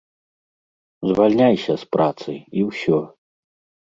Звальняйся 1.09 1.73
з 1.83 1.89
працы, 1.95 2.31
і 2.61 2.65
ўсё. 2.69 2.99